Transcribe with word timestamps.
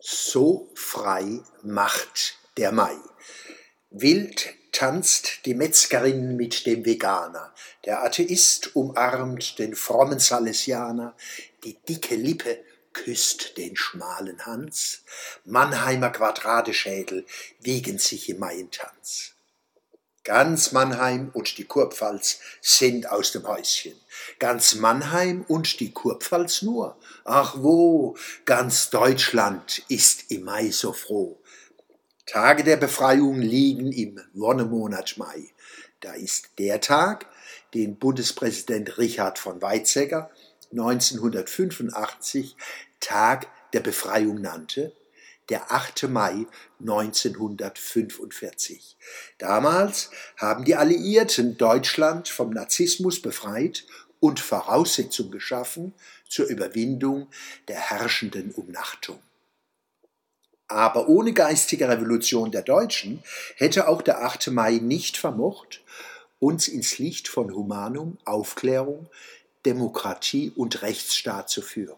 So 0.00 0.70
frei 0.74 1.40
macht 1.62 2.38
der 2.56 2.70
Mai. 2.70 2.96
Wild 3.90 4.54
tanzt 4.70 5.44
die 5.44 5.54
Metzgerin 5.54 6.36
mit 6.36 6.66
dem 6.66 6.84
Veganer, 6.84 7.52
der 7.84 8.04
Atheist 8.04 8.76
umarmt 8.76 9.58
den 9.58 9.74
frommen 9.74 10.20
Salesianer, 10.20 11.16
die 11.64 11.78
dicke 11.88 12.14
Lippe 12.14 12.62
küsst 12.92 13.56
den 13.56 13.76
schmalen 13.76 14.46
Hans, 14.46 15.02
Mannheimer 15.44 16.10
Quadradeschädel 16.10 17.26
wiegen 17.58 17.98
sich 17.98 18.28
im 18.28 18.38
Maientanz. 18.38 19.34
Ganz 20.28 20.72
Mannheim 20.72 21.30
und 21.32 21.56
die 21.56 21.64
Kurpfalz 21.64 22.40
sind 22.60 23.10
aus 23.10 23.32
dem 23.32 23.48
Häuschen. 23.48 23.94
Ganz 24.38 24.74
Mannheim 24.74 25.42
und 25.48 25.80
die 25.80 25.90
Kurpfalz 25.90 26.60
nur. 26.60 26.98
Ach 27.24 27.54
wo, 27.56 28.14
ganz 28.44 28.90
Deutschland 28.90 29.82
ist 29.88 30.30
im 30.30 30.44
Mai 30.44 30.70
so 30.70 30.92
froh. 30.92 31.40
Tage 32.26 32.62
der 32.62 32.76
Befreiung 32.76 33.40
liegen 33.40 33.90
im 33.90 34.20
Wonnemonat 34.34 35.16
Mai. 35.16 35.48
Da 36.00 36.12
ist 36.12 36.50
der 36.58 36.82
Tag, 36.82 37.24
den 37.72 37.96
Bundespräsident 37.96 38.98
Richard 38.98 39.38
von 39.38 39.62
Weizsäcker 39.62 40.30
1985 40.72 42.54
Tag 43.00 43.46
der 43.72 43.80
Befreiung 43.80 44.42
nannte, 44.42 44.92
der 45.48 45.72
8. 45.72 46.08
Mai 46.08 46.46
1945. 46.80 48.96
Damals 49.38 50.10
haben 50.36 50.64
die 50.64 50.76
Alliierten 50.76 51.56
Deutschland 51.56 52.28
vom 52.28 52.50
Narzissmus 52.50 53.22
befreit 53.22 53.86
und 54.20 54.40
Voraussetzung 54.40 55.30
geschaffen 55.30 55.94
zur 56.28 56.46
Überwindung 56.46 57.28
der 57.68 57.76
herrschenden 57.76 58.50
Umnachtung. 58.52 59.20
Aber 60.68 61.08
ohne 61.08 61.32
geistige 61.32 61.88
Revolution 61.88 62.50
der 62.50 62.62
Deutschen 62.62 63.22
hätte 63.56 63.88
auch 63.88 64.02
der 64.02 64.22
8. 64.22 64.48
Mai 64.48 64.78
nicht 64.82 65.16
vermocht, 65.16 65.82
uns 66.40 66.68
ins 66.68 66.98
Licht 66.98 67.28
von 67.28 67.54
Humanum, 67.54 68.18
Aufklärung, 68.26 69.08
Demokratie 69.64 70.52
und 70.54 70.82
Rechtsstaat 70.82 71.48
zu 71.48 71.62
führen. 71.62 71.96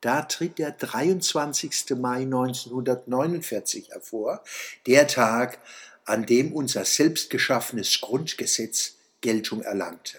Da 0.00 0.22
tritt 0.22 0.58
der 0.58 0.72
23. 0.72 1.96
Mai 1.96 2.22
1949 2.22 3.90
hervor, 3.90 4.44
der 4.86 5.08
Tag, 5.08 5.58
an 6.04 6.24
dem 6.24 6.52
unser 6.52 6.84
selbstgeschaffenes 6.84 8.00
Grundgesetz 8.00 8.94
Geltung 9.20 9.62
erlangte. 9.62 10.18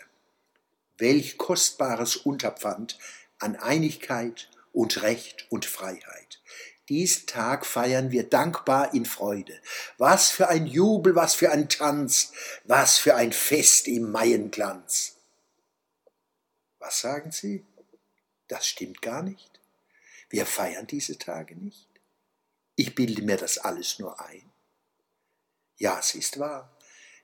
Welch 0.97 1.37
kostbares 1.37 2.17
Unterpfand 2.17 2.99
an 3.39 3.55
Einigkeit 3.55 4.49
und 4.73 5.01
Recht 5.01 5.47
und 5.49 5.65
Freiheit. 5.65 6.41
Diesen 6.89 7.27
Tag 7.27 7.65
feiern 7.65 8.11
wir 8.11 8.23
dankbar 8.23 8.93
in 8.93 9.05
Freude. 9.05 9.61
Was 9.97 10.29
für 10.29 10.49
ein 10.49 10.67
Jubel, 10.67 11.15
was 11.15 11.35
für 11.35 11.51
ein 11.51 11.69
Tanz, 11.69 12.33
was 12.65 12.97
für 12.97 13.15
ein 13.15 13.31
Fest 13.31 13.87
im 13.87 14.11
Maienglanz. 14.11 15.15
Was 16.79 16.99
sagen 17.01 17.31
Sie? 17.31 17.65
Das 18.47 18.65
stimmt 18.65 19.01
gar 19.01 19.21
nicht. 19.21 19.58
Wir 20.29 20.45
feiern 20.45 20.87
diese 20.87 21.17
Tage 21.17 21.55
nicht. 21.55 21.87
Ich 22.75 22.95
bilde 22.95 23.23
mir 23.23 23.37
das 23.37 23.57
alles 23.57 23.99
nur 23.99 24.19
ein. 24.21 24.49
Ja, 25.77 25.99
es 25.99 26.15
ist 26.15 26.39
wahr. 26.39 26.75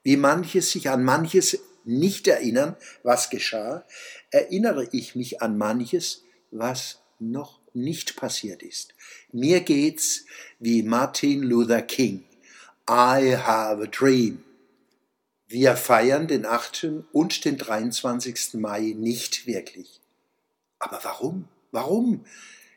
Wie 0.03 0.17
manches 0.17 0.71
sich 0.71 0.89
an 0.89 1.03
manches 1.03 1.59
nicht 1.83 2.27
erinnern, 2.27 2.75
was 3.03 3.29
geschah, 3.29 3.85
erinnere 4.31 4.87
ich 4.91 5.15
mich 5.15 5.41
an 5.41 5.57
manches, 5.57 6.23
was 6.51 6.99
noch 7.19 7.59
nicht 7.73 8.15
passiert 8.15 8.63
ist. 8.63 8.95
Mir 9.31 9.61
geht's 9.61 10.25
wie 10.59 10.83
Martin 10.83 11.43
Luther 11.43 11.81
King. 11.81 12.23
I 12.89 13.35
have 13.35 13.83
a 13.83 13.87
dream. 13.87 14.43
Wir 15.47 15.75
feiern 15.75 16.27
den 16.27 16.45
8. 16.45 16.87
und 17.11 17.45
den 17.45 17.57
23. 17.57 18.55
Mai 18.55 18.93
nicht 18.95 19.45
wirklich. 19.45 20.01
Aber 20.79 20.99
warum? 21.03 21.47
Warum? 21.71 22.25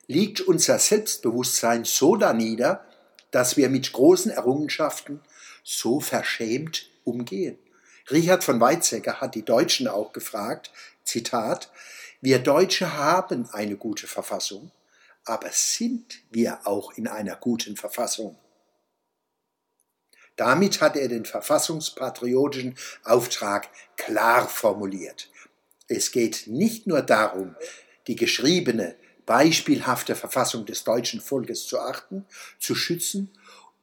Liegt 0.08 0.40
unser 0.40 0.78
Selbstbewusstsein 0.78 1.84
so 1.84 2.16
danieder, 2.16 2.84
dass 3.30 3.56
wir 3.56 3.68
mit 3.68 3.92
großen 3.92 4.32
Errungenschaften 4.32 5.20
so 5.62 6.00
verschämt 6.00 6.90
umgehen. 7.04 7.58
Richard 8.10 8.42
von 8.42 8.58
Weizsäcker 8.58 9.20
hat 9.20 9.34
die 9.34 9.44
Deutschen 9.44 9.86
auch 9.86 10.12
gefragt, 10.12 10.72
Zitat, 11.04 11.70
wir 12.22 12.38
Deutsche 12.38 12.96
haben 12.96 13.48
eine 13.52 13.76
gute 13.76 14.06
Verfassung, 14.06 14.72
aber 15.24 15.50
sind 15.52 16.20
wir 16.30 16.66
auch 16.66 16.92
in 16.96 17.06
einer 17.06 17.36
guten 17.36 17.76
Verfassung? 17.76 18.38
Damit 20.36 20.80
hat 20.80 20.96
er 20.96 21.08
den 21.08 21.26
verfassungspatriotischen 21.26 22.76
Auftrag 23.04 23.68
klar 23.96 24.48
formuliert. 24.48 25.30
Es 25.86 26.12
geht 26.12 26.46
nicht 26.46 26.86
nur 26.86 27.02
darum, 27.02 27.56
die 28.06 28.16
geschriebene, 28.16 28.96
beispielhafte 29.28 30.14
Verfassung 30.14 30.64
des 30.64 30.84
deutschen 30.84 31.20
Volkes 31.20 31.66
zu 31.66 31.78
achten, 31.78 32.24
zu 32.58 32.74
schützen 32.74 33.30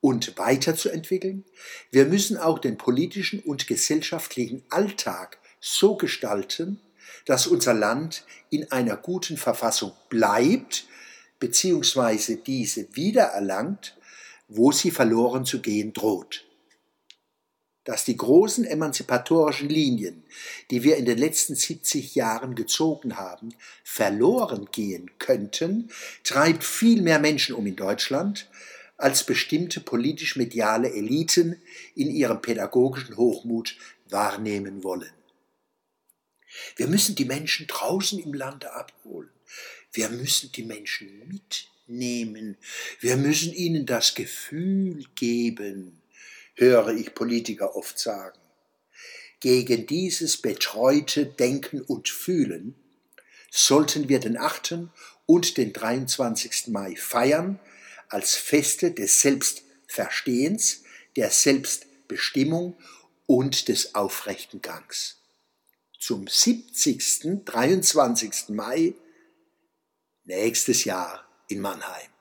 und 0.02 0.40
weiterzuentwickeln. 0.40 1.46
Wir 1.92 2.06
müssen 2.06 2.38
auch 2.38 2.58
den 2.58 2.80
politischen 2.80 3.42
und 3.42 3.68
gesellschaftlichen 3.68 4.64
Alltag 4.72 5.38
so 5.60 5.98
gestalten, 5.98 6.82
dass 7.26 7.46
unser 7.46 7.76
Land 7.76 8.26
in 8.50 8.72
einer 8.72 8.98
guten 8.98 9.38
Verfassung 9.38 9.92
bleibt, 10.10 10.88
beziehungsweise 11.40 12.38
diese 12.38 12.96
wiedererlangt, 12.96 13.98
wo 14.48 14.72
sie 14.72 14.90
verloren 14.90 15.46
zu 15.46 15.62
gehen 15.62 15.94
droht 15.94 16.45
dass 17.86 18.04
die 18.04 18.18
großen 18.18 18.66
emanzipatorischen 18.66 19.70
Linien, 19.70 20.24
die 20.72 20.84
wir 20.84 20.98
in 20.98 21.06
den 21.06 21.18
letzten 21.18 21.56
70 21.56 22.16
Jahren 22.16 22.56
gezogen 22.56 23.16
haben, 23.16 23.54
verloren 23.84 24.68
gehen 24.72 25.12
könnten, 25.20 25.90
treibt 26.24 26.64
viel 26.64 27.02
mehr 27.02 27.20
Menschen 27.20 27.56
um 27.56 27.66
in 27.66 27.76
Deutschland, 27.76 28.50
als 28.98 29.26
bestimmte 29.26 29.82
politisch-mediale 29.82 30.92
Eliten 30.92 31.62
in 31.96 32.10
ihrem 32.10 32.42
pädagogischen 32.42 33.18
Hochmut 33.18 33.78
wahrnehmen 34.10 34.84
wollen. 34.84 35.12
Wir 36.76 36.88
müssen 36.88 37.16
die 37.16 37.26
Menschen 37.26 37.68
draußen 37.68 38.20
im 38.20 38.34
Lande 38.34 38.74
abholen. 38.74 39.30
Wir 39.92 40.10
müssen 40.10 40.52
die 40.54 40.64
Menschen 40.64 41.28
mitnehmen. 41.28 42.58
Wir 43.00 43.18
müssen 43.18 43.54
ihnen 43.54 43.86
das 43.86 44.16
Gefühl 44.16 45.06
geben, 45.16 46.02
höre 46.56 46.90
ich 46.90 47.14
Politiker 47.14 47.76
oft 47.76 48.00
sagen. 48.00 48.40
Gegen 49.40 49.86
dieses 49.86 50.38
betreute 50.38 51.26
Denken 51.26 51.82
und 51.82 52.10
Fühlen 52.10 52.76
sollten 53.52 54.10
wir 54.10 54.20
den 54.20 54.38
8. 54.38 54.80
und 55.26 55.58
den 55.58 55.72
23. 55.74 56.68
Mai 56.68 56.96
feiern 56.96 57.60
als 58.10 58.36
Feste 58.36 58.92
des 58.92 59.22
Selbstverstehens, 59.22 60.84
der 61.16 61.30
Selbstbestimmung 61.30 62.78
und 63.26 63.68
des 63.68 63.96
aufrechten 63.96 64.62
Gangs. 64.62 65.22
Zum 66.00 66.28
70. 66.28 67.44
23. 67.46 68.50
Mai 68.50 68.94
nächstes 70.24 70.84
Jahr 70.84 71.28
in 71.48 71.62
Mannheim. 71.62 72.15